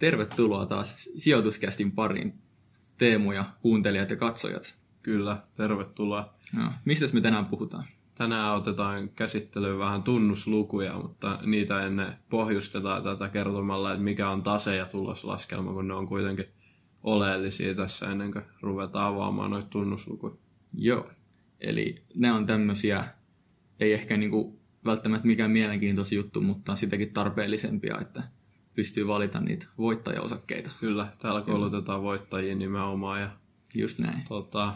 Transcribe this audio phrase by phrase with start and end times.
[0.00, 2.34] tervetuloa taas sijoituskästin pariin.
[2.98, 4.74] Teemu ja kuuntelijat ja katsojat.
[5.02, 6.34] Kyllä, tervetuloa.
[6.56, 7.84] No, mistä me tänään puhutaan?
[8.14, 14.76] Tänään otetaan käsittelyyn vähän tunnuslukuja, mutta niitä ennen pohjustetaan tätä kertomalla, että mikä on tase
[14.76, 16.46] ja tuloslaskelma, kun ne on kuitenkin
[17.02, 20.34] oleellisia tässä ennen kuin ruvetaan avaamaan noita tunnuslukuja.
[20.74, 21.10] Joo,
[21.60, 23.04] eli ne on tämmöisiä,
[23.80, 28.22] ei ehkä niinku välttämättä mikään mielenkiintoisia juttu, mutta sitäkin tarpeellisempia, että
[28.74, 30.70] pystyy valita niitä voittajaosakkeita.
[30.80, 33.30] Kyllä, täällä koulutetaan voittajia nimenomaan ja
[33.74, 34.24] Just näin.
[34.28, 34.74] tota,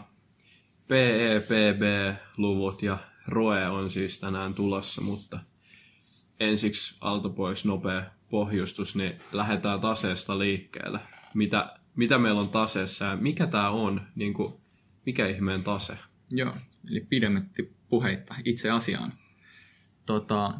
[0.87, 5.39] PEPB-luvut ja ROE on siis tänään tulossa, mutta
[6.39, 10.99] ensiksi alta pois nopea pohjustus, niin lähdetään taseesta liikkeelle.
[11.33, 14.53] Mitä, mitä meillä on taseessa ja mikä tämä on, niin kuin,
[15.05, 15.97] mikä ihmeen tase?
[16.29, 16.51] Joo,
[16.91, 19.13] eli pidemmätti puheitta itse asiaan.
[20.05, 20.53] Tota,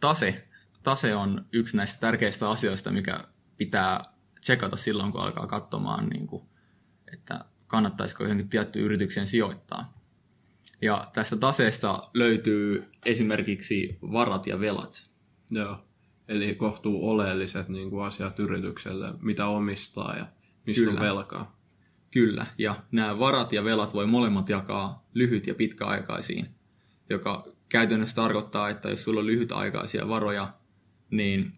[0.00, 0.47] tase,
[0.88, 3.24] tase on yksi näistä tärkeistä asioista, mikä
[3.56, 4.04] pitää
[4.40, 6.42] tsekata silloin, kun alkaa katsomaan, niin kuin,
[7.12, 10.02] että kannattaisiko johonkin tiettyyn yritykseen sijoittaa.
[10.82, 15.10] Ja tästä taseesta löytyy esimerkiksi varat ja velat.
[15.50, 15.78] Joo.
[16.28, 20.26] Eli kohtuu oleelliset niin kuin asiat yritykselle, mitä omistaa ja
[20.66, 21.00] mistä Kyllä.
[21.00, 21.58] on velkaa.
[22.10, 26.46] Kyllä, ja nämä varat ja velat voi molemmat jakaa lyhyt- ja pitkäaikaisiin,
[27.10, 30.58] joka käytännössä tarkoittaa, että jos sulla on lyhytaikaisia varoja,
[31.10, 31.52] niin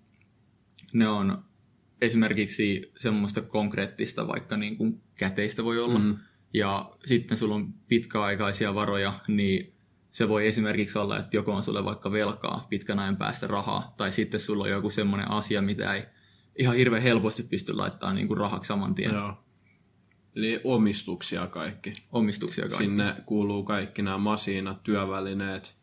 [0.93, 1.45] ne on
[2.01, 6.17] esimerkiksi semmoista konkreettista, vaikka niin kuin käteistä voi olla, Mm.
[6.55, 9.73] ja sitten sulla on pitkäaikaisia varoja, niin
[10.11, 14.13] se voi esimerkiksi olla, että joko on sulle vaikka velkaa pitkän ajan päästä rahaa, tai
[14.13, 16.03] sitten sulla on joku semmoinen asia, mitä ei
[16.59, 19.15] ihan hirveän helposti pysty laittamaan niin kuin rahaksi saman tien.
[19.15, 19.45] Joo.
[20.37, 21.93] Eli omistuksia kaikki.
[22.13, 22.85] Omistuksia kaikki.
[22.85, 25.77] Sinne kuuluu kaikki nämä masiinat, työvälineet,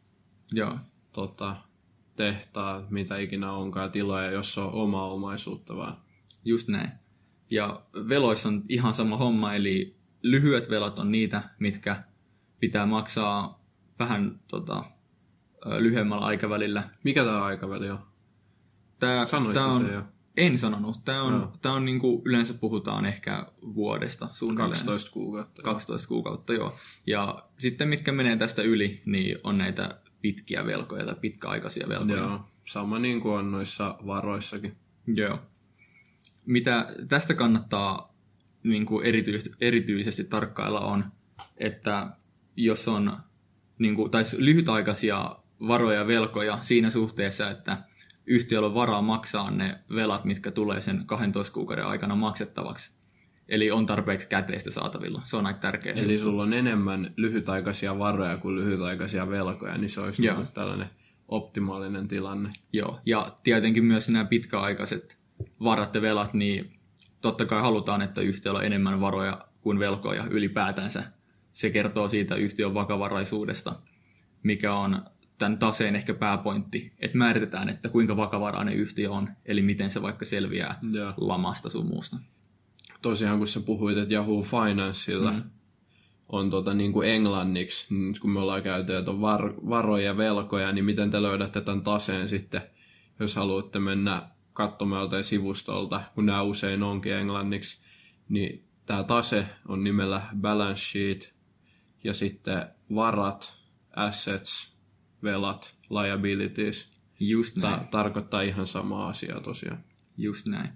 [0.54, 0.78] Joo,
[1.14, 1.56] tota,
[2.18, 5.98] tehtaat, mitä ikinä onkaan, tiloja, jos on omaa omaisuutta vaan.
[6.46, 6.92] just näin.
[7.50, 12.04] Ja veloissa on ihan sama homma, eli lyhyet velat on niitä, mitkä
[12.60, 13.64] pitää maksaa
[14.00, 14.84] vähän tota,
[15.78, 16.84] lyhyemmällä aikavälillä.
[17.04, 18.00] Mikä tämä aikaväli on?
[19.00, 20.04] Tää, Sanoit tää on, sen jo?
[20.38, 21.06] En sanonut.
[21.06, 21.54] Tämä on, Joo.
[21.62, 24.70] tää on niin kuin yleensä puhutaan ehkä vuodesta suunnilleen.
[24.70, 25.62] 12 kuukautta.
[25.62, 26.76] 12 kuukautta, joo.
[27.08, 32.18] Ja sitten mitkä menee tästä yli, niin on näitä pitkiä velkoja tai pitkäaikaisia velkoja.
[32.18, 32.46] Joo.
[32.66, 34.76] Sama niin kuin on noissa varoissakin.
[35.08, 35.36] Joo.
[36.46, 38.16] Mitä tästä kannattaa
[38.64, 41.06] niin kuin erityisesti, erityisesti tarkkailla on,
[41.58, 42.08] että
[42.56, 43.18] jos on
[43.80, 45.36] niin kuin, tai lyhytaikaisia
[45.68, 47.84] varoja ja velkoja siinä suhteessa, että
[48.26, 52.97] yhtiöllä on varaa maksaa ne velat, mitkä tulee sen 12 kuukauden aikana maksettavaksi.
[53.50, 55.22] Eli on tarpeeksi käteistä saatavilla.
[55.24, 55.94] Se on aika tärkeä.
[55.94, 60.38] Eli sulla on enemmän lyhytaikaisia varoja kuin lyhytaikaisia velkoja, niin se olisi Joo.
[60.38, 60.90] niin tällainen
[61.28, 62.50] optimaalinen tilanne.
[62.74, 65.18] Joo, ja tietenkin myös nämä pitkäaikaiset
[65.64, 66.80] varat ja velat, niin
[67.22, 71.04] totta kai halutaan, että yhtiöllä on enemmän varoja kuin velkoja ylipäätänsä.
[71.54, 73.80] Se kertoo siitä yhtiön vakavaraisuudesta,
[74.44, 75.06] mikä on
[75.38, 80.26] tämän taseen ehkä pääpointti, että määritetään, että kuinka vakavarainen yhtiö on, eli miten se vaikka
[80.26, 81.14] selviää Joo.
[81.18, 82.18] lamasta sun muusta.
[83.02, 85.44] Tosiaan kun sä puhuit, että Yahoo Financeilla mm.
[86.30, 90.18] on tota, niin kuin englanniksi, niin kun me ollaan käyty, että on var, varoja ja
[90.18, 92.62] velkoja, niin miten te löydätte tämän taseen sitten,
[93.20, 97.82] jos haluatte mennä katsomaan joltain sivustolta, kun nämä usein onkin englanniksi,
[98.30, 101.34] niin tämä tase on nimellä balance sheet
[102.04, 102.66] ja sitten
[102.96, 103.60] varat,
[103.96, 104.78] assets,
[105.24, 106.98] velat, liabilities.
[107.20, 107.80] Just näin.
[107.80, 109.84] Ta- tarkoittaa ihan samaa asiaa tosiaan.
[110.18, 110.70] Just näin.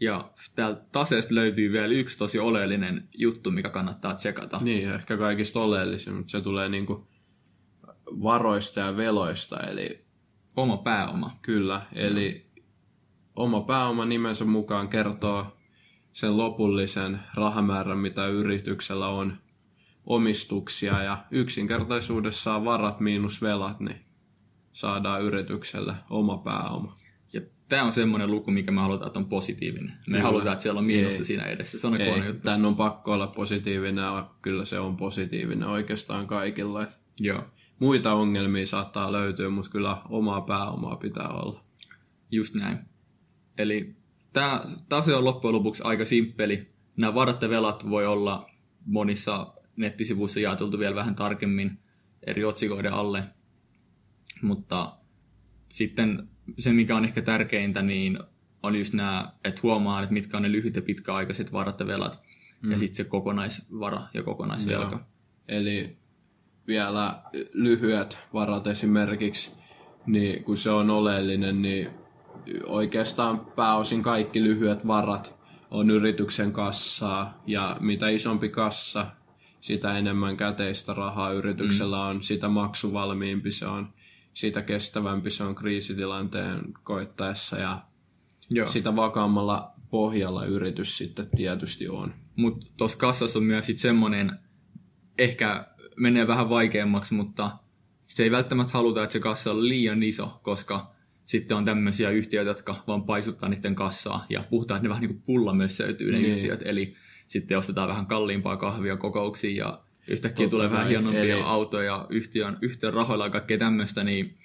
[0.00, 4.60] Ja täältä taseesta löytyy vielä yksi tosi oleellinen juttu, mikä kannattaa tsekata.
[4.62, 7.08] Niin, ehkä kaikista oleellisin, mutta se tulee niinku
[8.06, 10.08] varoista ja veloista, eli
[10.56, 11.38] Oma pääoma.
[11.42, 12.46] kyllä, eli
[13.36, 15.58] oma pääoma nimensä mukaan kertoo
[16.12, 19.36] sen lopullisen rahamäärän, mitä yrityksellä on
[20.06, 24.04] omistuksia, ja yksinkertaisuudessaan varat miinus velat, niin
[24.72, 26.94] saadaan yritykselle oma pääoma.
[27.32, 29.88] Ja tämä on semmoinen luku, mikä me halutaan, että on positiivinen.
[29.90, 30.22] Me Kyllä.
[30.22, 31.78] halutaan, että siellä on miinusta siinä edessä.
[31.78, 32.42] Se on Ei, juttu.
[32.42, 36.86] tän on pakko olla positiivinen, ja kyllä se on positiivinen oikeastaan kaikilla.
[37.20, 37.44] Joo,
[37.78, 41.64] muita ongelmia saattaa löytyä, mutta kyllä omaa pääomaa pitää olla.
[42.30, 42.78] just näin.
[43.58, 43.96] Eli
[44.32, 46.68] tämä tase on loppujen lopuksi aika simppeli.
[46.96, 48.50] Nämä varat ja velat voi olla
[48.86, 51.78] monissa nettisivuissa jaoteltu vielä vähän tarkemmin
[52.26, 53.24] eri otsikoiden alle.
[54.42, 54.92] Mutta
[55.68, 56.28] sitten
[56.58, 58.18] se, mikä on ehkä tärkeintä, niin
[58.62, 62.22] on just nämä, että huomaa, että mitkä on ne lyhyt ja pitkäaikaiset varat ja velat.
[62.62, 62.70] Mm.
[62.70, 64.96] Ja sitten se kokonaisvara ja kokonaisvelka.
[64.96, 65.00] Joo.
[65.48, 65.96] Eli
[66.66, 67.22] vielä
[67.52, 69.52] lyhyet varat esimerkiksi,
[70.06, 71.90] niin kun se on oleellinen, niin
[72.66, 75.38] oikeastaan pääosin kaikki lyhyet varat
[75.70, 79.06] on yrityksen kassaa ja mitä isompi kassa,
[79.60, 82.02] sitä enemmän käteistä rahaa yrityksellä mm.
[82.02, 83.88] on, sitä maksuvalmiimpi se on,
[84.38, 87.80] sitä kestävämpi se on kriisitilanteen koittaessa ja
[88.50, 88.66] Joo.
[88.66, 92.14] sitä vakaammalla pohjalla yritys sitten tietysti on.
[92.36, 94.38] Mutta tuossa kassassa on myös sitten semmoinen,
[95.18, 97.50] ehkä menee vähän vaikeammaksi, mutta
[98.04, 100.94] se ei välttämättä haluta, että se kassa on liian iso, koska
[101.26, 105.14] sitten on tämmöisiä yhtiöitä, jotka vaan paisuttaa niiden kassaa ja puhutaan, että ne vähän niin
[105.14, 106.30] kuin pulla myös söytyy ne niin.
[106.30, 106.94] yhtiöt, eli
[107.26, 111.42] sitten ostetaan vähän kalliimpaa kahvia kokouksiin ja yhtäkkiä Totta tulee vähän hienompia eli...
[111.44, 114.38] autoja yhtiön, yhtiön rahoilla ja kaikkea tämmöistä, niin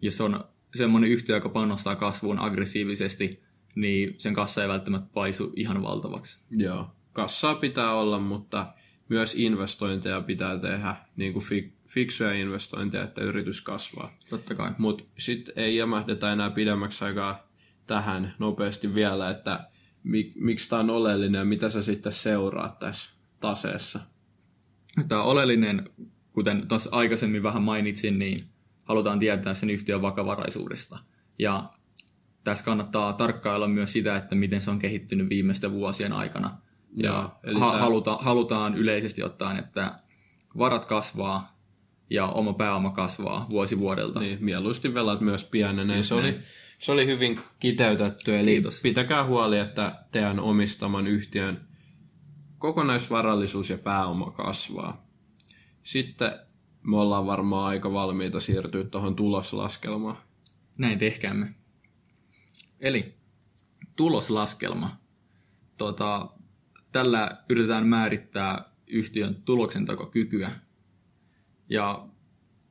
[0.00, 3.42] jos on semmoinen yhtiö, joka panostaa kasvuun aggressiivisesti,
[3.74, 6.38] niin sen kassa ei välttämättä paisu ihan valtavaksi.
[6.50, 8.66] Joo, kassaa pitää olla, mutta
[9.08, 11.44] myös investointeja pitää tehdä, niin kuin
[11.88, 14.16] fiksuja investointeja, että yritys kasvaa.
[14.30, 14.72] Totta kai.
[14.78, 17.48] Mutta sitten ei jämähdetä enää pidemmäksi aikaa
[17.86, 19.60] tähän nopeasti vielä, että
[20.02, 23.10] mik, miksi tämä on oleellinen ja mitä sä sitten seuraat tässä
[23.40, 24.00] taseessa?
[25.08, 25.90] Tämä oleellinen,
[26.32, 28.48] kuten tuossa aikaisemmin vähän mainitsin, niin
[28.82, 30.98] halutaan tietää sen yhtiön vakavaraisuudesta.
[31.38, 31.70] Ja
[32.44, 36.58] tässä kannattaa tarkkailla myös sitä, että miten se on kehittynyt viimeisten vuosien aikana.
[36.96, 37.80] Ja, ja eli ha- tämä...
[37.80, 39.98] haluta, halutaan yleisesti ottaen, että
[40.58, 41.58] varat kasvaa
[42.10, 44.20] ja oma pääoma kasvaa vuosi vuodelta.
[44.20, 46.02] Niin, mieluusti velat myös pienenee.
[46.02, 46.38] Se oli,
[46.78, 48.80] se oli hyvin kiteytetty, eli Kiitos.
[48.82, 51.60] pitäkää huoli, että teidän omistaman yhtiön
[52.64, 55.06] kokonaisvarallisuus ja pääoma kasvaa.
[55.82, 56.32] Sitten
[56.82, 60.16] me ollaan varmaan aika valmiita siirtyä tuohon tuloslaskelmaan.
[60.78, 61.54] Näin tehkäämme.
[62.80, 63.14] Eli
[63.96, 64.96] tuloslaskelma.
[65.76, 66.28] Tota,
[66.92, 70.50] tällä yritetään määrittää yhtiön tuloksentekokykyä.
[71.68, 72.06] Ja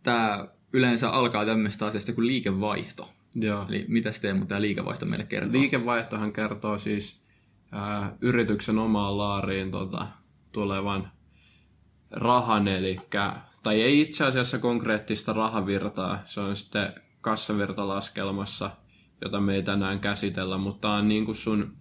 [0.03, 3.13] tämä yleensä alkaa tämmöistä asiasta kuin liikevaihto.
[3.35, 3.65] Joo.
[3.69, 5.51] Eli mitä Teemu tämä liikevaihto meille kertoo?
[5.51, 7.22] Liikevaihtohan kertoo siis
[7.73, 10.07] ää, yrityksen omaan laariin tota,
[10.51, 11.11] tulevan
[12.11, 12.97] rahan, eli,
[13.63, 18.69] tai ei itse asiassa konkreettista rahavirtaa, se on sitten kassavirtalaskelmassa,
[19.21, 21.73] jota me ei tänään käsitellä, mutta on niin kuin sun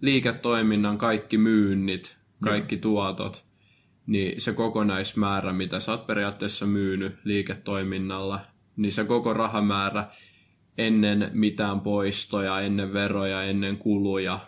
[0.00, 3.44] liiketoiminnan kaikki myynnit, kaikki tuotot,
[4.06, 8.40] niin se kokonaismäärä, mitä sä oot periaatteessa myynyt liiketoiminnalla,
[8.76, 10.08] niin se koko rahamäärä
[10.78, 14.38] ennen mitään poistoja, ennen veroja, ennen kuluja.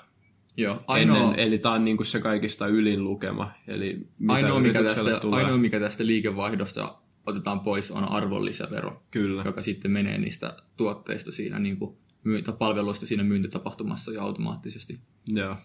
[0.58, 3.50] Joo, ainoa, ennen, eli tämä on niinku se kaikista ylin lukema.
[3.69, 5.38] Eli mitä ainoa, mikä tästä, tulee.
[5.44, 6.94] ainoa, mikä tästä liikevaihdosta
[7.26, 9.43] otetaan pois, on arvonlisävero, Kyllä.
[9.44, 11.96] joka sitten menee niistä tuotteista siinä niin kuin,
[12.58, 15.00] palveluista siinä myyntitapahtumassa jo automaattisesti.
[15.26, 15.56] Joo.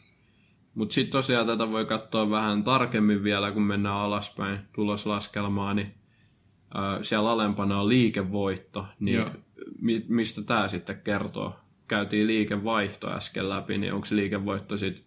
[0.75, 5.93] Mutta sitten tosiaan tätä voi katsoa vähän tarkemmin vielä, kun mennään alaspäin tuloslaskelmaa, niin
[6.75, 9.29] ö, siellä alempana on liikevoitto, niin Joo.
[9.81, 11.62] mi- mistä tämä sitten kertoo?
[11.87, 15.05] Käytiin liikevaihto äsken läpi, niin onko liikevoitto sitten,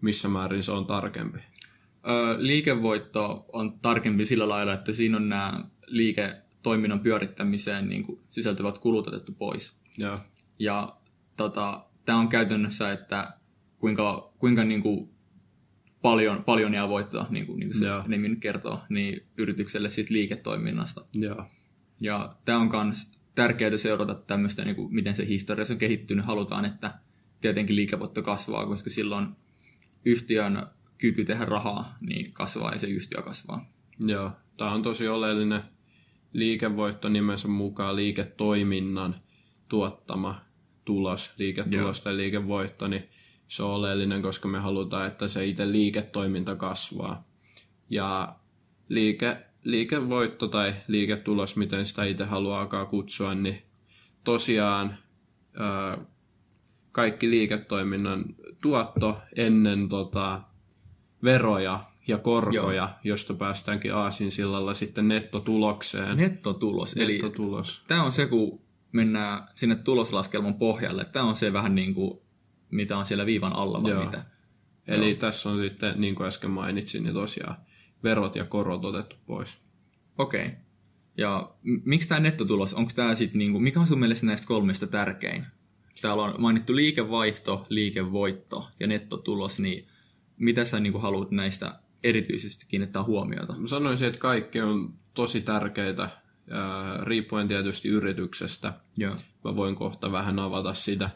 [0.00, 1.38] missä määrin se on tarkempi?
[1.38, 8.78] Ö, liikevoitto on tarkempi sillä lailla, että siinä on nämä liiketoiminnan pyörittämiseen niin kuin sisältyvät
[8.78, 9.80] kulut otettu pois.
[9.98, 10.18] Joo.
[10.58, 10.96] Ja
[11.36, 13.34] tota, tämä on käytännössä, että
[13.78, 15.10] kuinka, kuinka niin kuin
[16.02, 18.04] paljon, paljon jää voittaa, niin kuin, niin kuin se Joo.
[18.06, 21.04] nimi nyt kertoo, niin yritykselle siitä liiketoiminnasta.
[21.14, 21.44] Joo.
[22.00, 26.26] Ja tämä on myös tärkeää seurata tämmöistä, niin kuin, miten se historia on kehittynyt.
[26.26, 26.94] Halutaan, että
[27.40, 29.28] tietenkin liikevoitto kasvaa, koska silloin
[30.04, 30.66] yhtiön
[30.98, 33.70] kyky tehdä rahaa niin kasvaa ja se yhtiö kasvaa.
[33.98, 35.62] Joo, tämä on tosi oleellinen
[36.32, 39.16] liikevoitto nimensä mukaan liiketoiminnan
[39.68, 40.40] tuottama
[40.84, 42.04] tulos, liiketulos Joo.
[42.04, 43.08] tai liikevoitto, niin
[43.48, 47.28] se on oleellinen, koska me halutaan, että se itse liiketoiminta kasvaa.
[47.90, 48.36] Ja
[48.88, 53.62] liike, liikevoitto tai liiketulos, miten sitä itse haluaakaan kutsua, niin
[54.24, 54.98] tosiaan
[55.58, 55.98] ää,
[56.92, 58.24] kaikki liiketoiminnan
[58.60, 60.42] tuotto ennen tota,
[61.22, 62.88] veroja ja korkoja, Joo.
[63.04, 66.16] josta päästäänkin aasin sillalla sitten nettotulokseen.
[66.16, 66.96] Nettotulos.
[66.96, 67.76] Nettotulos.
[67.78, 68.60] Eli tämä on se, kun
[68.92, 71.04] mennään sinne tuloslaskelman pohjalle.
[71.04, 72.20] Tämä on se vähän niin kuin
[72.70, 74.04] mitä on siellä viivan alla vai Joo.
[74.04, 74.24] mitä.
[74.86, 75.18] Eli Joo.
[75.18, 77.56] tässä on sitten, niin kuin äsken mainitsin, niin tosiaan
[78.04, 79.58] verot ja korot otettu pois.
[80.18, 80.46] Okei.
[80.46, 80.58] Okay.
[81.16, 84.86] Ja miksi tämä nettotulos, onko tämä sitten, niin kuin, mikä on sun mielestä näistä kolmesta
[84.86, 85.46] tärkein?
[86.00, 89.88] Täällä on mainittu liikevaihto, liikevoitto ja nettotulos, niin
[90.36, 93.58] mitä sä niin kuin, haluat näistä erityisesti kiinnittää huomiota?
[93.58, 96.08] Mä sanoisin, että kaikki on tosi tärkeitä,
[97.02, 98.72] riippuen tietysti yrityksestä.
[98.96, 99.16] Joo.
[99.44, 101.10] Mä voin kohta vähän avata sitä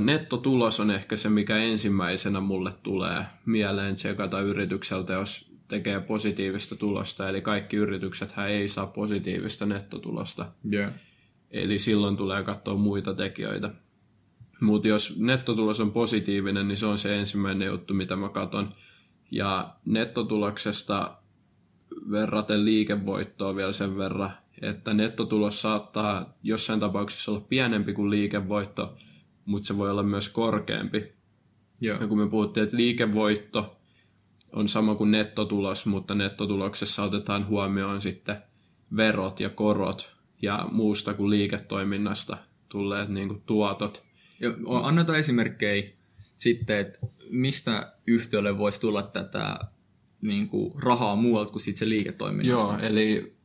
[0.00, 7.28] nettotulos on ehkä se, mikä ensimmäisenä mulle tulee mieleen tsekata yritykseltä, jos tekee positiivista tulosta.
[7.28, 10.52] Eli kaikki yritykset ei saa positiivista nettotulosta.
[10.72, 10.92] Yeah.
[11.50, 13.70] Eli silloin tulee katsoa muita tekijöitä.
[14.60, 18.72] Mutta jos nettotulos on positiivinen, niin se on se ensimmäinen juttu, mitä mä katon.
[19.30, 21.16] Ja nettotuloksesta
[22.10, 24.30] verraten liikevoittoa vielä sen verran,
[24.62, 28.96] että nettotulos saattaa jossain tapauksessa olla pienempi kuin liikevoitto,
[29.44, 31.12] mutta se voi olla myös korkeampi.
[31.80, 32.00] Joo.
[32.00, 33.79] Ja kun me puhuttiin, että liikevoitto
[34.52, 38.36] on sama kuin nettotulos, mutta nettotuloksessa otetaan huomioon sitten
[38.96, 42.36] verot ja korot ja muusta kuin liiketoiminnasta
[42.68, 44.04] tulleet niin kuin tuotot.
[44.40, 44.50] Ja
[44.82, 45.90] annetaan esimerkkejä
[46.36, 46.98] sitten, että
[47.30, 49.58] mistä yhtiölle voisi tulla tätä
[50.20, 52.72] niin kuin, rahaa muualta kuin siitä se liiketoiminnasta.
[52.72, 53.36] Joo, eli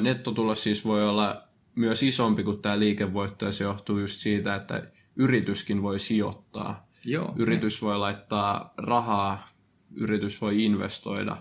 [0.00, 1.42] nettotulos siis voi olla
[1.74, 4.82] myös isompi kuin tämä liikevoitto, ja se johtuu just siitä, että
[5.16, 6.88] yrityskin voi sijoittaa.
[7.04, 9.48] Joo, Yritys voi laittaa rahaa,
[9.96, 11.36] yritys voi investoida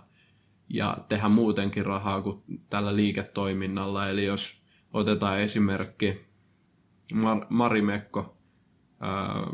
[0.70, 4.10] ja tehdä muutenkin rahaa kuin tällä liiketoiminnalla.
[4.10, 6.25] Eli jos otetaan esimerkki
[7.13, 8.38] Mar- Marimekko,
[9.00, 9.48] ää,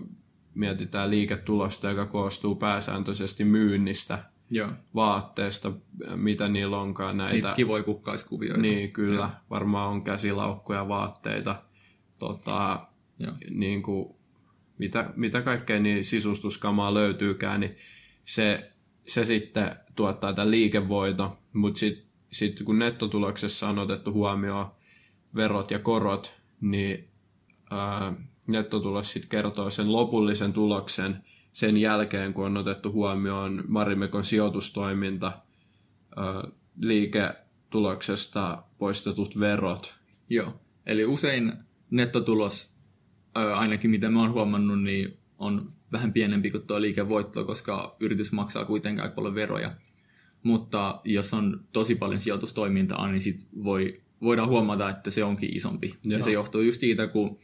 [0.54, 4.70] mietitään liiketulosta, joka koostuu pääsääntöisesti myynnistä, Joo.
[4.96, 5.72] vaatteesta,
[6.16, 7.34] mitä niillä onkaan näitä.
[7.34, 8.62] Niitä kivoja kukkaiskuvioita.
[8.62, 9.22] Niin, kyllä.
[9.22, 9.30] Ja.
[9.50, 11.64] Varmaan on käsilaukkuja, vaatteita,
[12.20, 12.88] tota,
[13.20, 13.34] Joo.
[13.50, 14.16] niin kuin,
[14.78, 17.76] mitä, mitä kaikkea niin sisustuskamaa löytyykään, niin
[18.26, 18.72] se,
[19.08, 24.72] se sitten tuottaa tämän liikevoiton, mutta sitten sit kun nettotuloksessa on otettu huomioon
[25.36, 27.08] verot ja korot, niin
[27.72, 28.14] ää,
[28.48, 31.24] nettotulos sitten kertoo sen lopullisen tuloksen
[31.54, 35.32] sen jälkeen, kun on otettu huomioon Marimekon sijoitustoiminta,
[36.16, 36.44] ää,
[36.82, 39.96] liiketuloksesta poistetut verot.
[40.30, 40.54] Joo.
[40.86, 41.54] Eli usein
[41.90, 42.74] nettotulos,
[43.36, 48.32] ää, ainakin mitä mä oon huomannut, niin on vähän pienempi kuin tuo liikevoitto, koska yritys
[48.32, 49.76] maksaa kuitenkin aika paljon veroja.
[50.44, 55.96] Mutta jos on tosi paljon sijoitustoimintaa, niin sit voi, voidaan huomata, että se onkin isompi.
[56.04, 56.18] Joo.
[56.18, 57.40] Ja se johtuu just siitä, kun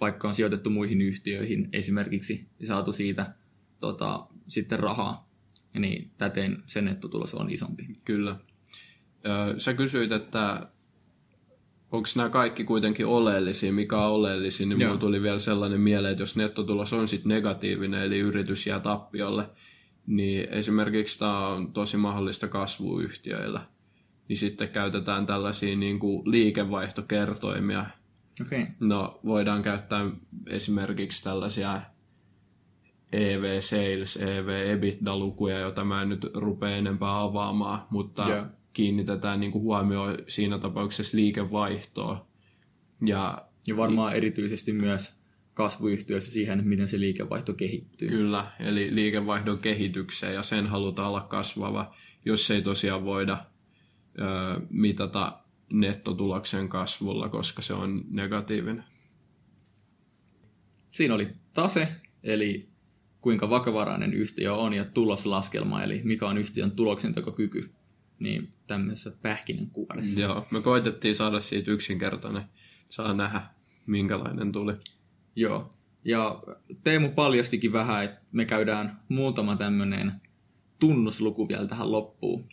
[0.00, 3.34] vaikka on sijoitettu muihin yhtiöihin esimerkiksi ja saatu siitä
[3.80, 5.28] tota, sitten rahaa,
[5.78, 7.86] niin täten se nettotulos on isompi.
[8.04, 8.36] Kyllä.
[9.58, 10.68] Sä kysyit, että
[11.92, 16.22] onko nämä kaikki kuitenkin oleellisia, mikä on oleellisia, niin mulla tuli vielä sellainen mieleen, että
[16.22, 19.50] jos nettotulos on sitten negatiivinen, eli yritys jää tappiolle,
[20.06, 23.66] niin esimerkiksi tämä on tosi mahdollista kasvuyhtiöillä,
[24.28, 27.86] niin sitten käytetään tällaisia niin kuin liikevaihtokertoimia.
[28.46, 28.66] Okay.
[28.82, 30.10] No, voidaan käyttää
[30.46, 31.80] esimerkiksi tällaisia
[33.12, 38.46] EV Sales, EV EBITDA-lukuja, joita mä en nyt rupea enempää avaamaan, mutta Joo.
[38.72, 42.26] Kiinnitetään niin kuin huomioon siinä tapauksessa liikevaihtoa.
[43.06, 45.22] Ja Ja varmaan erityisesti myös
[45.54, 48.08] kasvuyhtiöissä siihen, miten se liikevaihto kehittyy.
[48.08, 53.46] Kyllä, eli liikevaihdon kehitykseen ja sen halutaan olla kasvava, jos ei tosiaan voida
[54.18, 55.38] ö, mitata
[55.72, 58.84] nettotuloksen kasvulla, koska se on negatiivinen.
[60.90, 61.88] Siinä oli tase,
[62.22, 62.68] eli
[63.20, 67.70] kuinka vakavarainen yhtiö on, ja tuloslaskelma, eli mikä on yhtiön tuloksentekokyky.
[68.18, 70.20] Niin tämmöisessä pähkinänkuoressa.
[70.20, 72.42] Joo, me koitettiin saada siitä yksinkertainen.
[72.90, 73.42] Saa nähdä,
[73.86, 74.72] minkälainen tuli.
[75.36, 75.70] Joo.
[76.04, 76.42] Ja
[76.84, 80.12] Teemu paljastikin vähän, että me käydään muutama tämmöinen
[80.78, 82.48] tunnusluku vielä tähän loppuun.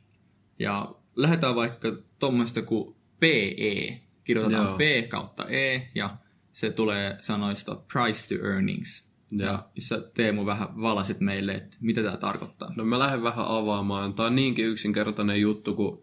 [0.59, 4.01] Ja lähdetään vaikka tuommoista kuin PE.
[4.23, 4.77] Kirjoitetaan Joo.
[4.77, 6.17] P kautta E ja
[6.53, 9.08] se tulee sanoista price to earnings.
[9.31, 12.73] Ja sä Teemu vähän valasit meille, että mitä tämä tarkoittaa.
[12.75, 14.13] No mä lähden vähän avaamaan.
[14.13, 15.99] Tämä on niinkin yksinkertainen juttu kuin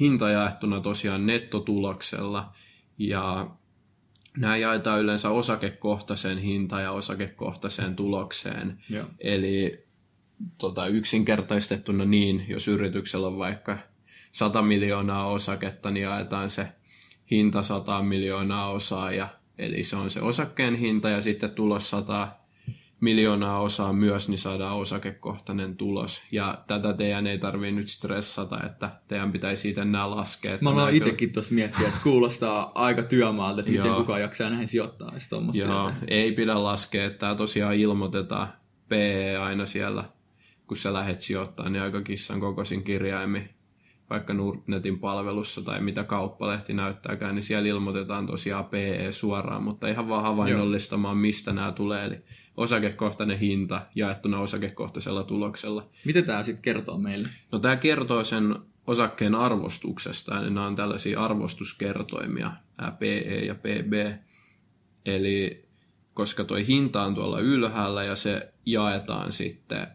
[0.00, 2.52] hinta jaettuna tosiaan nettotuloksella.
[2.98, 3.50] Ja
[4.36, 8.78] nämä jaetaan yleensä osakekohtaiseen hinta- ja osakekohtaiseen tulokseen.
[8.90, 9.06] Joo.
[9.18, 9.84] Eli
[10.58, 13.78] tota, yksinkertaistettuna niin, jos yrityksellä on vaikka
[14.32, 16.68] 100 miljoonaa osaketta, niin jaetaan se
[17.30, 22.39] hinta 100 miljoonaa osaa, ja, eli se on se osakkeen hinta, ja sitten tulos 100
[23.00, 26.22] miljoonaa osaa myös, niin saadaan osakekohtainen tulos.
[26.32, 30.58] Ja tätä teidän ei tarvitse nyt stressata, että teidän pitäisi siitä nämä laskea.
[30.60, 33.96] Mä kyllä- itsekin tuossa miettiä, että kuulostaa aika työmaalta, että miten Joo.
[34.00, 35.10] kukaan jaksaa näihin sijoittaa.
[35.14, 35.96] jos Joo, pidetään.
[36.08, 38.48] ei pidä laskea, että tämä tosiaan ilmoitetaan
[38.88, 40.04] PE aina siellä,
[40.66, 43.50] kun sä lähet sijoittaa, niin aika kissan kokoisin kirjaimin,
[44.10, 50.08] vaikka Nordnetin palvelussa tai mitä kauppalehti näyttääkään, niin siellä ilmoitetaan tosiaan PE suoraan, mutta ihan
[50.08, 52.18] vaan havainnollistamaan, mistä nämä tulee, eli
[52.56, 55.86] osakekohtainen hinta jaettuna osakekohtaisella tuloksella.
[56.04, 57.28] Mitä tämä sitten kertoo meille?
[57.52, 63.92] No tämä kertoo sen osakkeen arvostuksesta, eli nämä on tällaisia arvostuskertoimia, nämä PE ja PB.
[65.06, 65.64] Eli
[66.14, 69.86] koska tuo hinta on tuolla ylhäällä ja se jaetaan sitten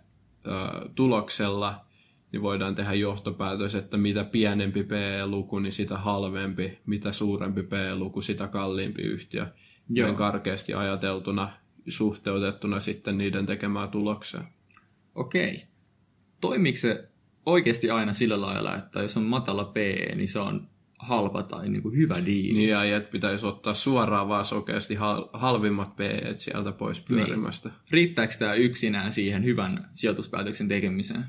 [0.47, 0.51] ö,
[0.95, 1.84] tuloksella,
[2.31, 8.47] niin voidaan tehdä johtopäätös, että mitä pienempi PE-luku, niin sitä halvempi, mitä suurempi PE-luku, sitä
[8.47, 9.47] kalliimpi yhtiö.
[9.89, 10.05] Joo.
[10.07, 11.49] Näin karkeasti ajateltuna
[11.87, 14.43] suhteutettuna sitten niiden tekemään tulokseen.
[15.15, 15.63] Okei.
[16.41, 17.09] Toimiiko se
[17.45, 20.67] oikeasti aina sillä lailla, että jos on matala PE, niin se on
[20.99, 22.57] halpa tai niin kuin hyvä diili?
[22.57, 27.69] Niin ja että pitäisi ottaa suoraan vaan sokeasti hal- halvimmat PE sieltä pois pyörimästä.
[27.69, 27.79] Niin.
[27.91, 31.25] Riittääkö tämä yksinään siihen hyvän sijoituspäätöksen tekemiseen?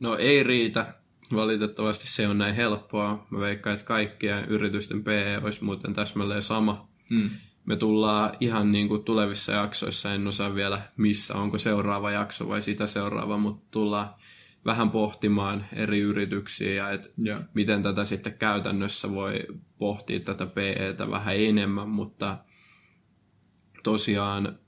[0.00, 0.94] No ei riitä.
[1.34, 3.26] Valitettavasti se on näin helppoa.
[3.30, 6.88] Mä veikkaan, että kaikkien yritysten PE olisi muuten täsmälleen sama.
[7.10, 7.30] Mm.
[7.66, 12.62] Me tullaan ihan niin kuin tulevissa jaksoissa, en osaa vielä missä, onko seuraava jakso vai
[12.62, 14.14] sitä seuraava, mutta tullaan
[14.64, 17.42] vähän pohtimaan eri yrityksiä ja et yeah.
[17.54, 19.46] miten tätä sitten käytännössä voi
[19.78, 22.38] pohtia tätä PEtä vähän enemmän, mutta
[23.82, 24.58] tosiaan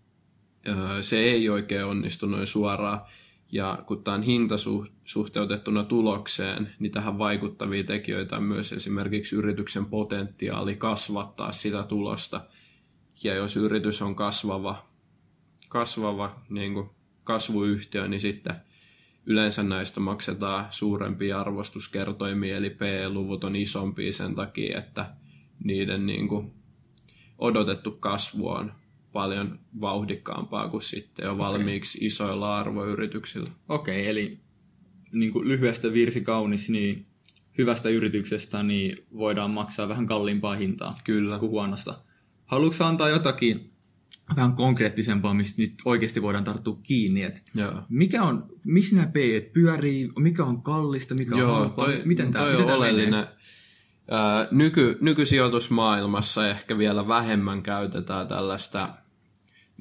[1.00, 3.00] se ei oikein onnistu noin suoraan.
[3.52, 4.54] Ja kun tämä on hinta
[5.04, 12.44] suhteutettuna tulokseen, niin tähän vaikuttavia tekijöitä on myös esimerkiksi yrityksen potentiaali kasvattaa sitä tulosta.
[13.25, 14.87] Ja jos yritys on kasvava,
[15.68, 16.90] kasvava niin kuin
[17.25, 18.54] kasvuyhtiö, niin sitten
[19.26, 25.14] yleensä näistä maksetaan suurempia arvostuskertoimia, eli P-luvut on isompia sen takia, että
[25.64, 26.52] niiden niin kuin
[27.38, 28.73] odotettu kasvu on
[29.12, 32.07] paljon vauhdikkaampaa kuin sitten jo valmiiksi okay.
[32.07, 33.50] isoilla arvoyrityksillä.
[33.69, 34.40] Okei, okay, eli
[35.12, 37.07] niin kuin lyhyestä virsi kaunis, niin
[37.59, 41.38] hyvästä yrityksestä niin voidaan maksaa vähän kalliimpaa hintaa Kyllä.
[41.38, 41.95] kuin huonosta.
[42.47, 43.73] Haluatko antaa jotakin
[44.37, 47.23] vähän konkreettisempaa, mistä nyt oikeasti voidaan tarttua kiinni.
[47.23, 47.40] Että
[47.88, 49.14] mikä on, missä nämä p
[49.52, 53.11] pyörii, mikä on kallista, mikä Joo, on halpaa, toi, miten tämä, toi miten on oleellinen.
[53.11, 53.28] Menee?
[54.50, 58.88] nyky, nykysijoitusmaailmassa ehkä vielä vähemmän käytetään tällaista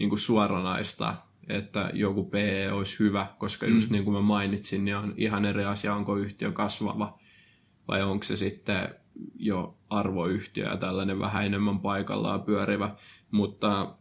[0.02, 1.16] niin kuin suoranaista,
[1.50, 3.94] että joku PE olisi hyvä, koska just mm.
[3.94, 7.20] niin kuin mä mainitsin, niin on ihan eri asia, onko yhtiö kasvava
[7.88, 8.96] vai onko se sitten
[9.36, 12.96] jo arvoyhtiö ja tällainen vähän enemmän paikallaan pyörivä.
[13.32, 13.96] Mutta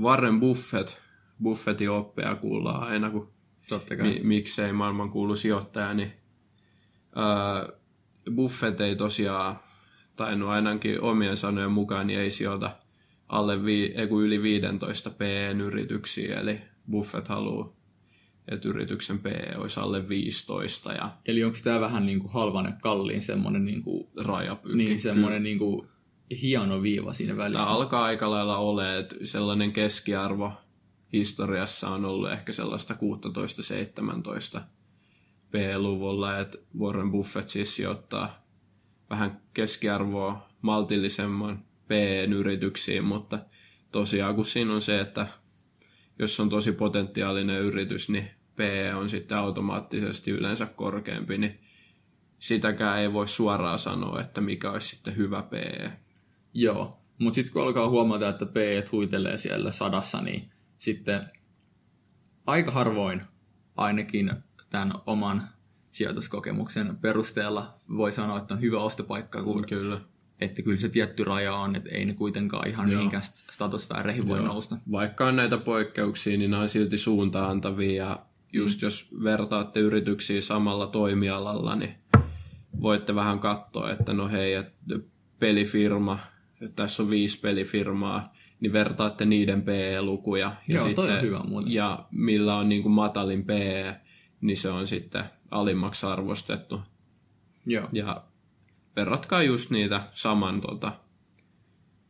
[0.00, 0.98] Warren Buffett,
[1.42, 3.32] Buffettin oppeja kuullaan aina, kun
[4.02, 6.12] mi, miksei maailman kuulu sijoittaja, niin
[7.16, 7.68] ää,
[8.34, 9.56] Buffett ei tosiaan
[10.16, 12.83] tainnut ainakin omien sanojen mukaan, niin ei sijoita
[13.28, 16.60] alle vi, ei yli 15 PE-yrityksiä, eli
[16.90, 17.72] Buffett haluaa,
[18.48, 20.92] että yrityksen PE olisi alle 15.
[20.92, 24.84] Ja eli onko tämä vähän niin kuin halvan ja kalliin semmoinen niin kuin, rajapyykki?
[24.84, 25.88] Niin, semmoinen niin kuin
[26.42, 27.64] hieno viiva siinä välissä.
[27.64, 30.52] Tämä alkaa aika lailla olemaan, että sellainen keskiarvo
[31.12, 32.96] historiassa on ollut ehkä sellaista
[34.56, 34.60] 16-17
[35.50, 38.44] P-luvulla, että Warren Buffett siis sijoittaa
[39.10, 43.38] vähän keskiarvoa maltillisemman P-yrityksiin, mutta
[43.92, 45.26] tosiaan kun siinä on se, että
[46.18, 48.60] jos on tosi potentiaalinen yritys, niin P
[48.96, 51.60] on sitten automaattisesti yleensä korkeampi, niin
[52.38, 55.92] sitäkään ei voi suoraan sanoa, että mikä olisi sitten hyvä PE.
[56.54, 58.56] Joo, mutta sitten kun alkaa huomata, että P
[58.92, 61.24] huitelee siellä sadassa, niin sitten
[62.46, 63.22] aika harvoin
[63.76, 64.32] ainakin
[64.70, 65.48] tämän oman
[65.90, 70.00] sijoituskokemuksen perusteella voi sanoa, että on hyvä ostopaikka, kun kyllä.
[70.40, 72.96] Että kyllä se tietty raja on, että ei ne kuitenkaan ihan Joo.
[72.96, 74.76] mihinkään statusfääreihin voi nousta.
[74.92, 78.86] Vaikka on näitä poikkeuksia, niin ne on silti suuntaantavia ja just mm.
[78.86, 81.94] jos vertaatte yrityksiä samalla toimialalla, niin
[82.80, 84.54] voitte vähän katsoa, että no hei,
[85.38, 86.18] pelifirma
[86.76, 90.52] tässä on viisi pelifirmaa, niin vertaatte niiden PE-lukuja.
[90.68, 93.96] Ja, Joo, sitten, hyvä ja millä on niin kuin matalin PE,
[94.40, 96.80] niin se on sitten alimmaksi arvostettu.
[97.66, 97.88] Joo.
[97.92, 98.24] Ja
[98.96, 100.92] verratkaa just niitä saman, tota,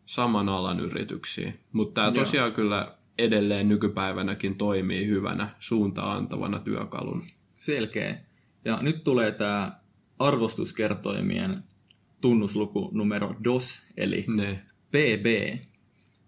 [0.07, 1.53] saman alan yrityksiä.
[1.73, 7.25] Mutta tämä tosiaan kyllä edelleen nykypäivänäkin toimii hyvänä suuntaan antavana työkalun.
[7.59, 8.19] Selkeä.
[8.65, 9.81] Ja nyt tulee tämä
[10.19, 11.63] arvostuskertoimien
[12.21, 14.63] tunnusluku numero DOS, eli ne.
[14.91, 15.59] PB.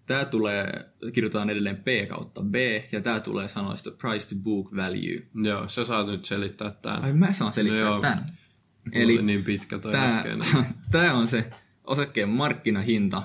[0.07, 2.55] Tämä tulee, kirjoitetaan edelleen P kautta B,
[2.93, 5.23] ja tämä tulee sanoista price to book value.
[5.43, 7.05] Joo, sä saat nyt selittää tämän.
[7.05, 8.39] Ai mä saan selittää no joo, tämän.
[8.93, 10.25] Eli niin pitkä toi tämä,
[10.91, 11.51] tämä on se
[11.85, 13.23] osakkeen markkinahinta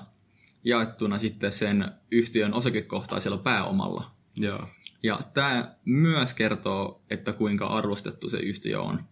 [0.63, 4.11] jaettuna sitten sen yhtiön osakekohtaisella pääomalla.
[4.35, 4.67] Joo.
[5.03, 9.03] Ja tämä myös kertoo, että kuinka arvostettu se yhtiö on.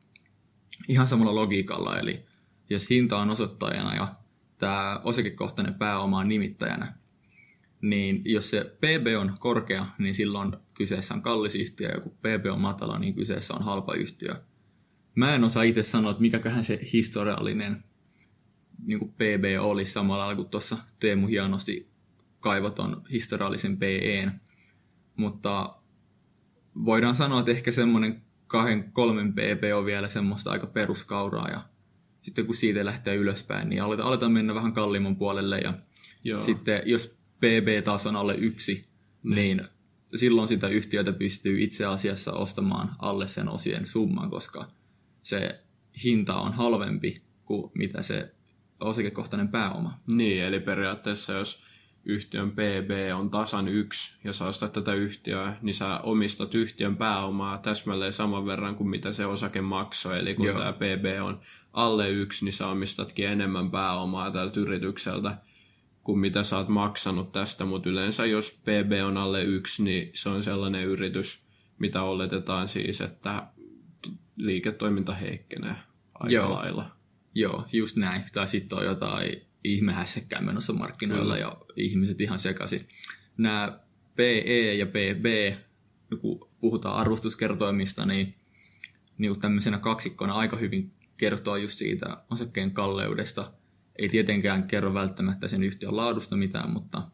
[0.88, 2.26] Ihan samalla logiikalla, eli
[2.70, 4.16] jos hinta on osoittajana ja
[4.58, 6.94] tämä osakekohtainen pääoma on nimittäjänä,
[7.82, 12.46] niin jos se PB on korkea, niin silloin kyseessä on kallis yhtiö, ja kun PB
[12.52, 14.36] on matala, niin kyseessä on halpa yhtiö.
[15.20, 17.84] Mä en osaa itse sanoa, että mikäköhän se historiallinen
[18.86, 21.90] niin kuin PB oli samalla lailla kuin tuossa Teemu hienosti
[22.40, 24.32] kaivoton historiallisen PEn.
[25.16, 25.76] Mutta
[26.86, 31.62] voidaan sanoa, että ehkä semmoinen kahden, kolmen PB on vielä semmoista aika peruskauraa ja
[32.20, 35.74] sitten kun siitä lähtee ylöspäin, niin aletaan, aletaan mennä vähän kalliimman puolelle ja
[36.24, 36.44] Joo.
[36.44, 38.86] sitten jos PB taas on alle yksi,
[39.24, 39.62] niin
[40.16, 44.79] silloin sitä yhtiötä pystyy itse asiassa ostamaan alle sen osien summan, koska
[45.24, 45.60] se
[46.04, 48.32] hinta on halvempi kuin mitä se
[48.80, 50.00] osakekohtainen pääoma.
[50.08, 51.64] Niin, eli periaatteessa jos
[52.06, 57.58] yhtiön PB on tasan yksi ja sä ostat tätä yhtiöä, niin sä omistat yhtiön pääomaa
[57.58, 60.20] täsmälleen saman verran kuin mitä se osake maksoi.
[60.20, 60.60] Eli kun Joo.
[60.60, 61.40] tämä PB on
[61.74, 65.38] alle yksi, niin sä omistatkin enemmän pääomaa tältä yritykseltä
[66.04, 70.30] kuin mitä sä oot maksanut tästä, mutta yleensä jos PB on alle yksi, niin se
[70.30, 71.44] on sellainen yritys,
[71.80, 73.48] mitä oletetaan siis, että
[74.40, 75.76] liiketoiminta heikkenee
[76.14, 76.54] aika Joo.
[76.54, 76.96] lailla.
[77.36, 78.24] Joo, just näin.
[78.34, 81.42] Tai sitten on jotain ihmehässäkkään menossa markkinoilla mm.
[81.42, 82.88] ja ihmiset ihan sekaisin.
[83.38, 83.80] Nämä
[84.16, 85.56] PE ja PB,
[86.22, 88.36] kun puhutaan arvostuskertoimista, niin,
[89.18, 93.52] niin tämmöisenä kaksikkona aika hyvin kertoo just siitä osakkeen kalleudesta.
[93.96, 97.08] Ei tietenkään kerro välttämättä sen yhtiön laadusta mitään, mutta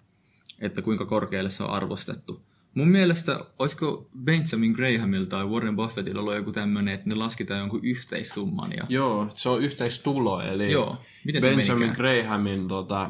[0.60, 2.46] että kuinka korkealle se on arvostettu.
[2.76, 7.80] Mun mielestä, olisiko Benjamin Grahamilla tai Warren Buffettilla ollut joku tämmöinen, että ne lasketaan jonkun
[7.84, 8.72] yhteissumman?
[8.78, 8.84] Ja...
[8.90, 10.98] Joo, se on yhteistulo, eli Joo.
[11.26, 11.96] Miten se Benjamin menikään?
[11.96, 13.10] Grahamin tota,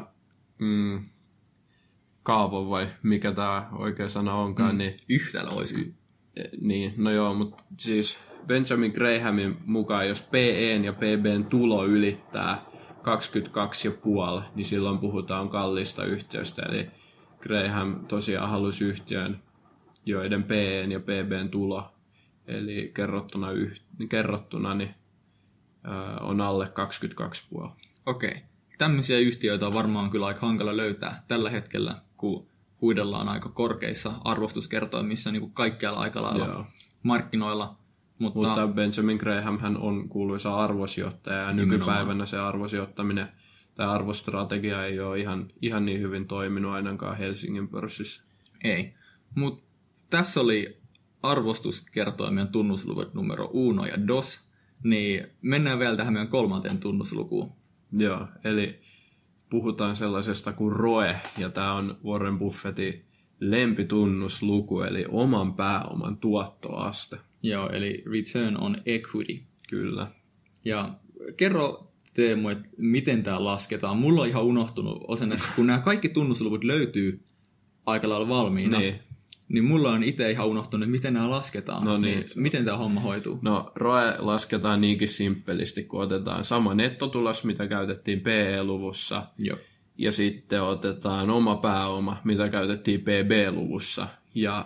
[0.58, 1.02] mm,
[2.24, 4.74] kaavo vai mikä tämä oikea sana onkaan.
[4.74, 5.94] Mm, niin, yhtälö olisi.
[6.60, 12.64] Niin, no joo, mutta siis Benjamin Grahamin mukaan, jos PEn ja PBn tulo ylittää
[14.38, 16.62] 22,5, niin silloin puhutaan kallista yhtiöstä.
[16.62, 16.86] Eli
[17.40, 19.42] Graham tosiaan halusi yhtiön,
[20.06, 21.94] joiden PEn ja PBn tulo,
[22.46, 24.94] eli kerrottuna, yh, kerrottuna niin,
[25.84, 26.72] ää, on alle
[27.54, 27.70] 22,5.
[28.06, 28.30] Okei.
[28.30, 28.42] Okay.
[28.78, 32.46] Tämmöisiä yhtiöitä on varmaan kyllä aika hankala löytää tällä hetkellä, kun
[32.80, 36.66] huidellaan aika korkeissa arvostuskertoimissa niin kuin kaikkialla aika lailla Joo.
[37.02, 37.78] markkinoilla.
[38.18, 43.28] Mutta, Mutta Benjamin Graham hän on kuuluisa arvosijoittaja ja nykypäivänä se arvosijoittaminen
[43.74, 48.22] tämä arvostrategia ei ole ihan, ihan niin hyvin toiminut ainakaan Helsingin pörssissä.
[48.64, 48.94] Ei,
[49.34, 49.65] mutta
[50.10, 50.76] tässä oli
[51.22, 54.40] arvostuskertoimien tunnusluvut numero uno ja dos,
[54.84, 57.52] niin mennään vielä tähän meidän kolmanteen tunnuslukuun.
[57.92, 58.80] Joo, eli
[59.50, 63.04] puhutaan sellaisesta kuin ROE, ja tämä on Warren Buffettin
[63.40, 67.18] lempitunnusluku, eli oman pääoman tuottoaste.
[67.42, 69.42] Joo, eli return on equity.
[69.68, 70.06] Kyllä.
[70.64, 70.94] Ja
[71.36, 73.96] kerro Teemu, että miten tämä lasketaan.
[73.96, 77.24] Mulla on ihan unohtunut osan, että kun nämä kaikki tunnusluvut löytyy
[77.86, 78.98] aika lailla valmiina, niin.
[79.48, 81.84] Niin mulla on itse ihan unohtunut, että miten nämä lasketaan.
[81.84, 82.18] No niin.
[82.18, 83.38] niin miten tämä homma hoituu?
[83.42, 89.22] No ROE lasketaan niinkin simppelisti, kun otetaan sama nettotulos, mitä käytettiin PE-luvussa.
[89.38, 89.58] Joo.
[89.98, 94.06] Ja sitten otetaan oma pääoma, mitä käytettiin PB-luvussa.
[94.34, 94.64] Ja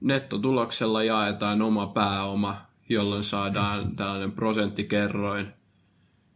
[0.00, 2.56] nettotuloksella jaetaan oma pääoma,
[2.88, 5.48] jolloin saadaan tällainen prosenttikerroin,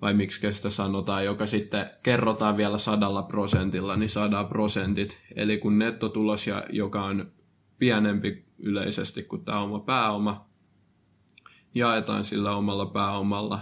[0.05, 5.19] vai miksi sitä sanotaan, joka sitten kerrotaan vielä sadalla prosentilla, niin saadaan prosentit.
[5.37, 7.33] Eli kun nettotulos, joka on
[7.79, 10.47] pienempi yleisesti kuin tämä oma pääoma,
[11.75, 13.61] jaetaan sillä omalla pääomalla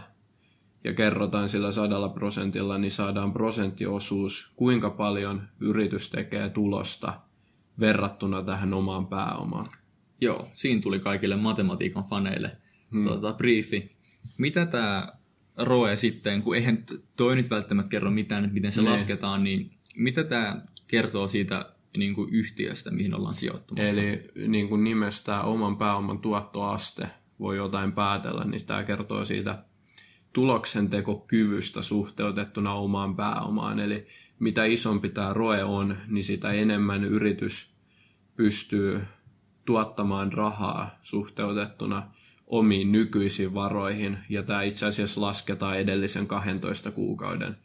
[0.85, 7.21] ja kerrotaan sillä sadalla prosentilla, niin saadaan prosenttiosuus, kuinka paljon yritys tekee tulosta
[7.81, 9.67] verrattuna tähän omaan pääomaan.
[10.21, 12.57] Joo, siinä tuli kaikille matematiikan faneille
[12.93, 13.07] hmm.
[13.07, 13.97] tuota, briefi.
[14.39, 15.22] Mitä tämä
[15.57, 16.85] ROE sitten, kun eihän
[17.17, 18.91] toi nyt välttämättä kerro mitään, että miten se ne.
[18.91, 24.01] lasketaan, niin mitä tämä kertoo siitä niin kuin yhtiöstä, mihin ollaan sijoittamassa?
[24.01, 27.09] Eli niin kuin nimestä oman pääoman tuottoaste
[27.41, 29.65] voi jotain päätellä, niin tämä kertoo siitä
[30.33, 33.81] tuloksentekokyvystä suhteutettuna omaan pääomaan.
[33.81, 34.07] Eli
[34.39, 37.73] mitä isompi tämä ROE on, niin sitä enemmän yritys
[38.37, 39.01] pystyy
[39.65, 42.11] tuottamaan rahaa suhteutettuna
[42.53, 47.57] omiin nykyisiin varoihin, ja tämä itse asiassa lasketaan edellisen 12 kuukauden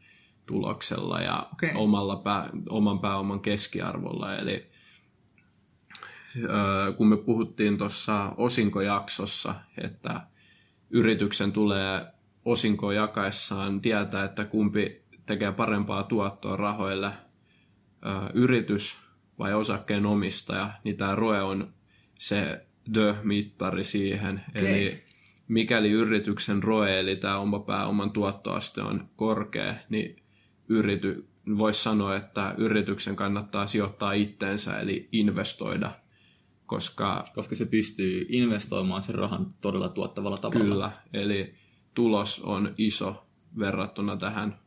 [0.45, 1.69] tuloksella ja okay.
[1.75, 4.35] omalla pää, oman pääoman keskiarvolla.
[4.35, 4.67] Eli
[6.97, 10.21] kun me puhuttiin tuossa osinkojaksossa, että
[10.89, 12.05] yrityksen tulee
[12.45, 17.11] osinkoa jakaessaan tietää, että kumpi tekee parempaa tuottoa rahoille,
[18.33, 18.97] yritys
[19.39, 21.73] vai osakkeen omistaja, niin tämä ROE on
[22.19, 24.41] se the-mittari siihen.
[24.49, 24.67] Okay.
[24.67, 25.03] Eli
[25.47, 30.15] mikäli yrityksen ROE, eli tämä oma pääoman tuottoaste on korkea, niin
[30.69, 35.91] yrity, voisi sanoa, että yrityksen kannattaa sijoittaa itteensä, eli investoida.
[36.65, 40.63] Koska, koska se pystyy investoimaan sen rahan todella tuottavalla tavalla.
[40.63, 41.53] Kyllä, eli
[41.93, 43.27] tulos on iso
[43.59, 44.59] verrattuna tähän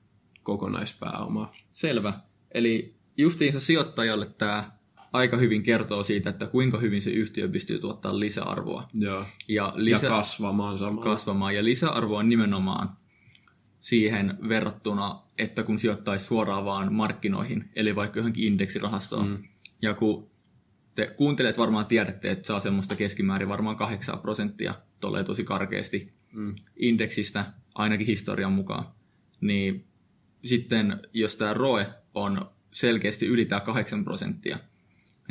[0.42, 1.48] kokonaispääomaan.
[1.72, 2.20] Selvä.
[2.52, 4.70] Eli justiinsa sijoittajalle tämä
[5.12, 8.88] aika hyvin kertoo siitä, että kuinka hyvin se yhtiö pystyy tuottamaan lisäarvoa.
[8.94, 9.27] Joo.
[9.49, 11.03] Ja, lisä, ja kasvamaan samalla.
[11.03, 11.55] Kasvamaan.
[11.55, 12.96] Ja lisäarvo on nimenomaan
[13.81, 19.42] siihen verrattuna, että kun sijoittaisi suoraan vaan markkinoihin, eli vaikka johonkin indeksirahastoon, mm.
[19.83, 20.31] Ja kun
[20.94, 26.55] te kuuntelijat varmaan tiedätte, että saa semmoista keskimäärin varmaan 8 prosenttia, tulee tosi karkeasti mm.
[26.77, 28.87] indeksistä, ainakin historian mukaan.
[29.40, 29.85] Niin
[30.44, 34.59] sitten jos tämä ROE on selkeästi yli tämä 8 prosenttia,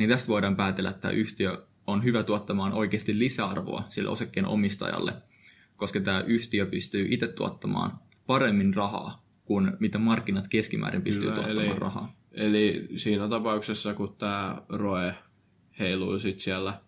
[0.00, 5.12] niin tästä voidaan päätellä, että tämä yhtiö on hyvä tuottamaan oikeasti lisäarvoa sille osakkeen omistajalle,
[5.76, 11.66] koska tämä yhtiö pystyy itse tuottamaan paremmin rahaa kuin mitä markkinat keskimäärin pystyy Kyllä, tuottamaan
[11.66, 12.14] eli, rahaa.
[12.32, 15.14] Eli siinä tapauksessa, kun tämä ROE
[15.78, 16.80] heiluu sit siellä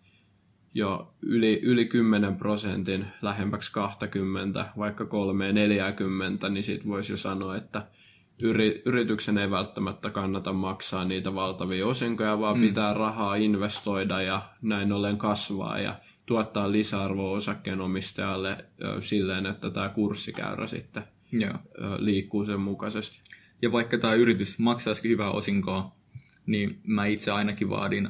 [0.73, 5.03] jo yli, yli 10 prosentin lähempäksi 20, vaikka
[6.45, 7.87] 3-40, niin sitten voisi jo sanoa, että
[8.41, 12.67] yri, yrityksen ei välttämättä kannata maksaa niitä valtavia osinkoja, vaan mm.
[12.67, 18.65] pitää rahaa investoida ja näin ollen kasvaa ja tuottaa lisäarvoa osakkeenomistajalle
[18.99, 21.53] silleen, että tämä kurssikäyrä sitten Joo.
[21.97, 23.21] liikkuu sen mukaisesti.
[23.61, 25.95] Ja vaikka tämä yritys maksaisikin hyvää osinkoa,
[26.45, 28.09] niin mä itse ainakin vaadin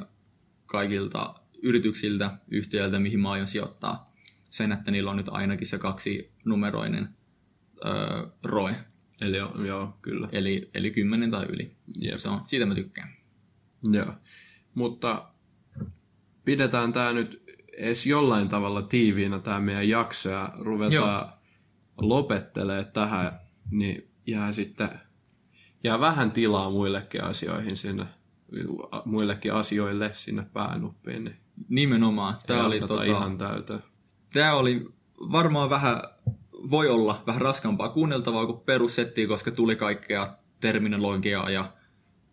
[0.66, 4.12] kaikilta yrityksiltä, yhtiöiltä, mihin mä aion sijoittaa,
[4.50, 7.08] sen, että niillä on nyt ainakin se kaksi numeroinen
[7.86, 8.76] öö, ROE.
[9.20, 10.28] Eli joo, joo kyllä.
[10.32, 11.76] Eli, eli kymmenen tai yli.
[12.04, 12.18] Yep.
[12.18, 13.08] Se on, siitä mä tykkään.
[13.92, 14.12] Joo.
[14.74, 15.28] Mutta
[16.44, 17.42] pidetään tämä nyt
[17.76, 21.28] edes jollain tavalla tiiviinä tämä meidän jakso ja ruvetaan joo.
[21.98, 24.88] lopettelee tähän, niin jää sitten
[25.84, 28.04] jää vähän tilaa muillekin asioihin sinne,
[29.04, 31.24] muillekin asioille sinne päänuppiin.
[31.24, 31.36] Niin
[31.68, 32.36] Nimenomaan.
[32.46, 33.80] Tämä oli tota, ihan täytä.
[34.32, 34.88] Tämä oli
[35.32, 36.02] varmaan vähän,
[36.70, 41.72] voi olla vähän raskaampaa kuunneltavaa kuin perussettiä, koska tuli kaikkea terminologiaa ja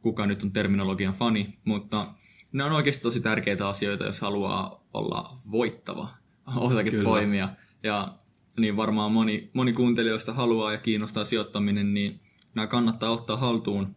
[0.02, 2.08] kuka nyt on terminologian fani, mutta
[2.52, 6.10] ne on oikeasti tosi tärkeitä asioita, jos haluaa olla voittava
[6.56, 7.50] osakepoimija.
[7.84, 8.14] Ja
[8.60, 12.20] niin varmaan moni, moni kuuntelijoista haluaa ja kiinnostaa sijoittaminen, niin
[12.56, 13.96] nämä kannattaa ottaa haltuun,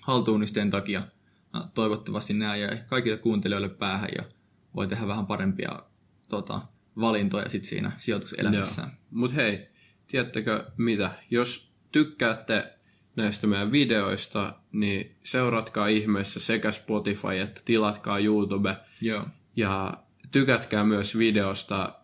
[0.00, 1.02] haltuun yhteen takia.
[1.74, 4.24] Toivottavasti nämä jäi kaikille kuuntelijoille päähän ja
[4.74, 5.82] voi tehdä vähän parempia
[6.28, 6.60] tota,
[7.00, 8.88] valintoja sit siinä sijoituselämässä.
[9.10, 9.68] Mutta hei,
[10.06, 11.10] tiedättekö mitä?
[11.30, 12.72] Jos tykkäätte
[13.16, 18.76] näistä meidän videoista, niin seuratkaa ihmeessä sekä Spotify että tilatkaa YouTube.
[19.00, 19.26] Joo.
[19.56, 19.94] Ja
[20.30, 21.94] tykätkää myös videosta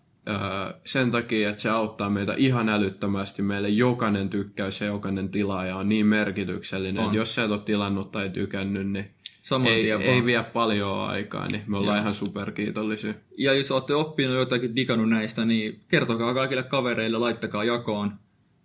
[0.84, 3.42] sen takia, että se auttaa meitä ihan älyttömästi.
[3.42, 7.04] Meille jokainen tykkäys ja jokainen tilaaja on niin merkityksellinen, on.
[7.04, 9.10] että jos sä et ole tilannut tai tykännyt, niin
[9.48, 12.02] Saman ei, ei vie paljon aikaa, niin me ollaan Joo.
[12.02, 13.14] ihan superkiitollisia.
[13.38, 18.12] Ja jos olette oppinut jotakin, digannut näistä, niin kertokaa kaikille kavereille, laittakaa jakoon.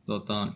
[0.06, 0.48] Tota,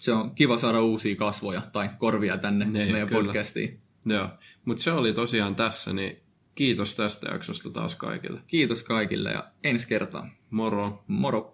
[0.00, 3.24] se on kiva saada uusia kasvoja tai korvia tänne niin, meidän kyllä.
[3.24, 3.80] podcastiin.
[4.06, 4.28] Joo,
[4.64, 6.16] mutta se oli tosiaan tässä, niin
[6.54, 8.40] kiitos tästä jaksosta taas kaikille.
[8.46, 10.30] Kiitos kaikille ja ensi kertaa.
[10.50, 11.04] Moro.
[11.06, 11.52] Moro.